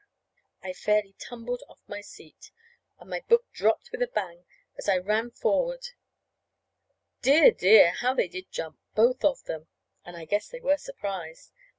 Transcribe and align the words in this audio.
"]I 0.69 0.73
fairly 0.73 1.13
tumbled 1.19 1.61
off 1.69 1.83
my 1.85 2.01
seat, 2.01 2.49
and 2.97 3.07
my 3.07 3.19
book 3.19 3.45
dropped 3.51 3.91
with 3.91 4.01
a 4.01 4.07
bang, 4.07 4.45
as 4.75 4.89
I 4.89 4.97
ran 4.97 5.29
forward. 5.29 5.89
Dear, 7.21 7.51
dear, 7.51 7.91
but 7.91 7.97
how 7.99 8.15
they 8.15 8.27
did 8.27 8.51
jump 8.51 8.79
both 8.95 9.23
of 9.23 9.43
them! 9.43 9.67
And 10.03 10.17
I 10.17 10.25
guess 10.25 10.49
they 10.49 10.59
were 10.59 10.77
surprised. 10.77 11.51